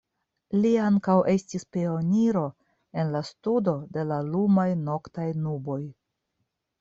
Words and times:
Li 0.61 0.69
ankaŭ 0.83 1.15
estis 1.33 1.65
pioniro 1.75 2.41
en 3.01 3.11
la 3.15 3.21
studo 3.27 3.75
de 3.99 4.07
la 4.13 4.17
lumaj 4.31 4.67
noktaj 4.89 5.27
nuboj. 5.43 5.79